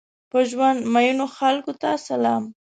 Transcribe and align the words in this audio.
په 0.31 0.39
ژوند 0.49 0.79
مئینو 0.93 1.25
خلکو 1.37 1.71
ته 1.81 1.89
سلام! 2.07 2.43